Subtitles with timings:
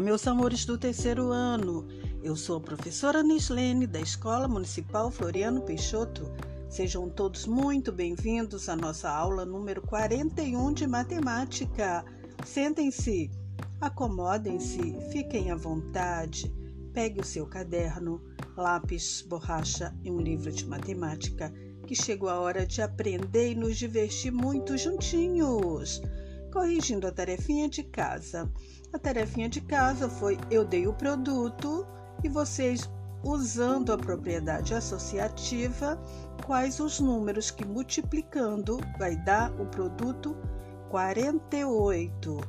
[0.00, 1.86] Olá, meus amores do terceiro ano.
[2.22, 6.22] Eu sou a professora Nislene da Escola Municipal Floriano Peixoto.
[6.70, 12.02] Sejam todos muito bem-vindos à nossa aula número 41 de matemática.
[12.46, 13.30] Sentem-se,
[13.78, 16.50] acomodem-se, fiquem à vontade.
[16.94, 18.22] Pegue o seu caderno,
[18.56, 21.52] lápis, borracha e um livro de matemática,
[21.86, 26.00] que chegou a hora de aprender e nos divertir muito juntinhos
[26.50, 28.50] corrigindo a tarefinha de casa.
[28.92, 31.86] A tarefinha de casa foi eu dei o produto
[32.22, 32.90] e vocês
[33.22, 36.00] usando a propriedade associativa,
[36.44, 40.36] quais os números que multiplicando vai dar o produto
[40.88, 42.40] 48.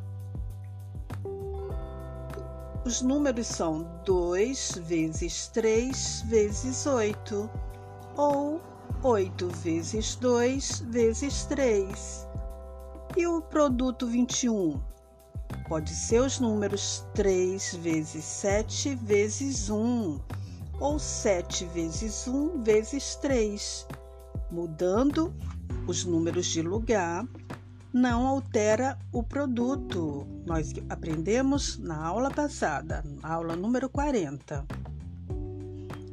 [2.84, 7.50] Os números são 2 vezes 3 vezes 8
[8.18, 8.60] ou
[9.04, 12.31] 8 vezes 2 vezes 3.
[13.18, 14.80] E o produto 21?
[15.68, 20.20] Pode ser os números 3 vezes 7 vezes 1
[20.80, 23.86] ou 7 vezes 1 vezes 3.
[24.50, 25.34] Mudando
[25.88, 27.28] os números de lugar
[27.94, 30.26] não altera o produto.
[30.46, 34.66] Nós aprendemos na aula passada, aula número 40.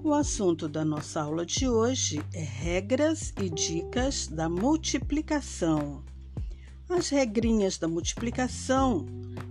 [0.02, 6.02] O assunto da nossa aula de hoje é regras e dicas da multiplicação.
[6.88, 9.04] As regrinhas da multiplicação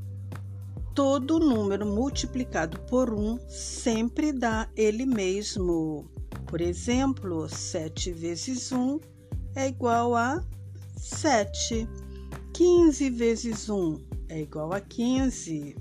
[0.93, 6.09] todo número multiplicado por 1 sempre dá ele mesmo.
[6.47, 8.99] Por exemplo, 7 vezes 1
[9.55, 10.43] é igual a
[10.95, 11.87] 7.
[12.53, 13.99] 15 vezes 1
[14.29, 15.75] é igual a 15.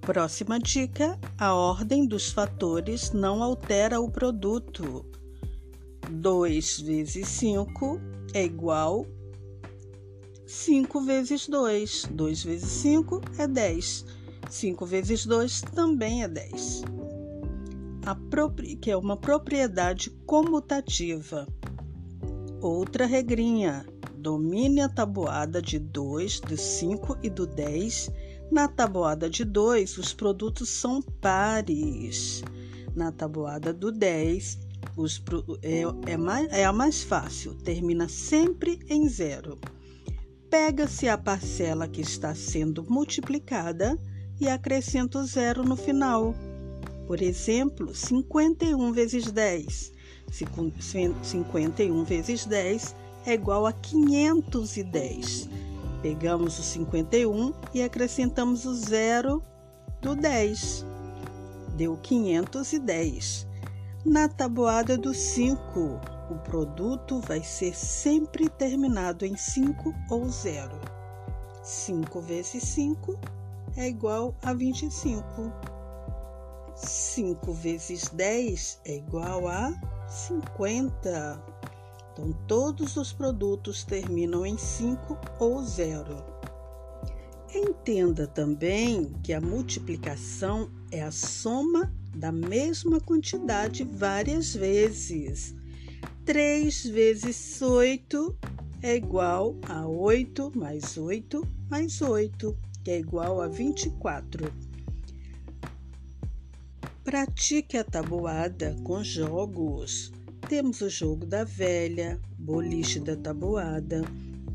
[0.00, 5.04] Próxima dica: a ordem dos fatores não altera o produto.
[6.10, 8.00] 2 vezes 5
[8.32, 9.06] é igual
[10.46, 12.08] 5 vezes 2.
[12.10, 14.04] 2 vezes 5 é 10.
[14.50, 16.82] 5 vezes 2 também é 10.
[18.06, 18.16] A
[18.80, 21.48] que é uma propriedade comutativa.
[22.60, 23.86] Outra regrinha:
[24.16, 28.10] domine a tabuada de 2, do 5 e do 10.
[28.52, 32.42] Na tabuada de 2, os produtos são pares.
[32.94, 34.58] Na tabuada do 10,
[34.96, 35.22] os,
[35.62, 39.58] é, é, mais, é a mais fácil, termina sempre em zero.
[40.50, 43.98] Pega-se a parcela que está sendo multiplicada
[44.40, 46.34] e acrescenta o zero no final.
[47.06, 49.92] Por exemplo, 51 vezes 10.
[50.30, 52.96] 51 vezes 10
[53.26, 55.48] é igual a 510.
[56.02, 59.42] Pegamos o 51 e acrescentamos o zero
[60.00, 60.84] do 10.
[61.76, 63.46] Deu 510.
[64.04, 65.80] Na tabuada do 5,
[66.30, 70.78] o produto vai ser sempre terminado em 5 ou 0.
[71.62, 73.18] 5 vezes 5
[73.74, 75.24] é igual a 25.
[76.76, 79.72] 5 vezes 10 é igual a
[80.06, 81.42] 50.
[82.12, 86.33] Então, todos os produtos terminam em 5 ou 0.
[87.54, 95.54] Entenda também que a multiplicação é a soma da mesma quantidade várias vezes.
[96.24, 98.36] 3 vezes 8
[98.82, 104.52] é igual a 8 mais 8 mais 8, que é igual a 24.
[107.04, 110.12] Pratique a tabuada com jogos.
[110.48, 114.02] Temos o jogo da velha, boliche da tabuada,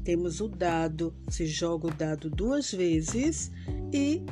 [0.09, 3.51] temos o dado, se joga o dado duas vezes
[3.94, 4.25] e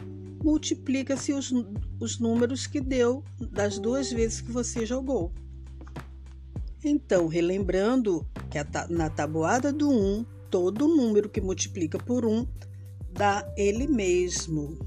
[0.44, 1.54] multiplica-se os,
[2.00, 5.32] os números que deu das duas vezes que você jogou.
[6.84, 8.58] Então, relembrando que
[8.92, 12.48] na tabuada do 1, todo número que multiplica por 1
[13.14, 14.80] dá ele mesmo.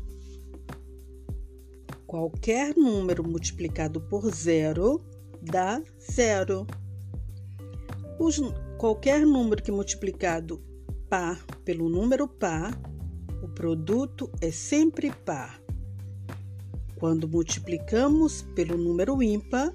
[2.04, 5.04] Qualquer número multiplicado por zero
[5.40, 6.66] dá zero.
[8.19, 8.40] Os,
[8.76, 10.69] qualquer número que multiplicado
[11.11, 12.73] par pelo número par
[13.43, 15.61] o produto é sempre par.
[16.97, 19.73] Quando multiplicamos pelo número ímpar,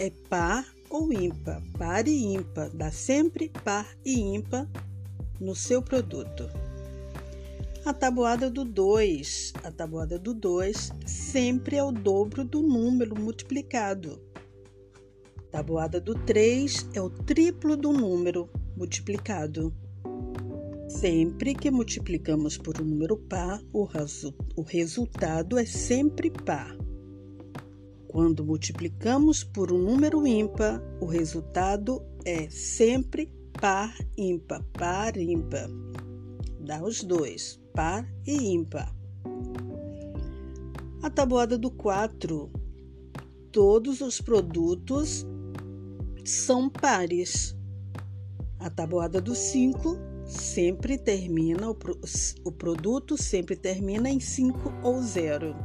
[0.00, 1.62] é par ou ímpar.
[1.78, 4.68] Par e ímpar dá sempre par e ímpar
[5.40, 6.50] no seu produto.
[7.84, 9.52] A tabuada do 2.
[9.62, 14.20] A tabuada do 2 sempre é o dobro do número multiplicado.
[15.38, 19.72] A tabuada do 3 é o triplo do número multiplicado.
[20.96, 23.86] Sempre que multiplicamos por um número par, o,
[24.56, 26.74] o resultado é sempre par.
[28.08, 35.68] Quando multiplicamos por um número ímpar, o resultado é sempre par ímpar, par ímpar.
[36.60, 38.90] Dá os dois, par e ímpar.
[41.02, 42.50] A tabuada do 4.
[43.52, 45.26] Todos os produtos
[46.24, 47.54] são pares.
[48.58, 51.76] A tabuada do 5 sempre termina, o,
[52.44, 55.56] o produto sempre termina em 5 ou 0.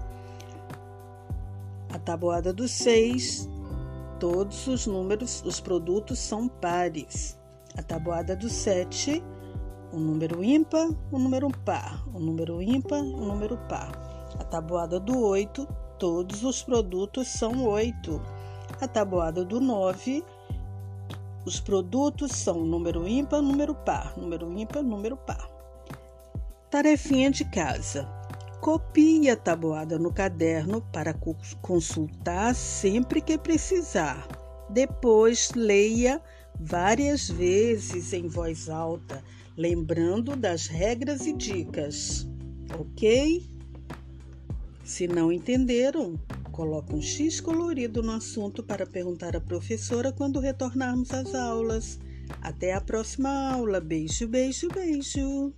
[1.89, 3.49] A tabuada do 6,
[4.19, 7.37] todos os números, os produtos são pares.
[7.75, 9.21] A tabuada do 7,
[9.91, 12.07] um número ímpar, um número par.
[12.13, 13.91] Um número ímpar, um número par.
[14.39, 15.67] A tabuada do 8,
[15.97, 18.21] todos os produtos são 8.
[18.79, 20.23] A tabuada do 9,
[21.45, 25.49] os produtos são número ímpar, número par, número ímpar, número par.
[26.69, 28.07] Tarefinha de casa.
[28.61, 31.15] Copie a tabuada no caderno para
[31.61, 34.27] consultar sempre que precisar.
[34.69, 36.21] Depois leia
[36.59, 39.23] várias vezes em voz alta,
[39.57, 42.27] lembrando das regras e dicas.
[42.79, 43.49] Ok?
[44.83, 46.19] Se não entenderam,
[46.61, 51.99] Coloque um X colorido no assunto para perguntar à professora quando retornarmos às aulas.
[52.39, 53.81] Até a próxima aula.
[53.81, 55.51] Beijo, beijo, beijo.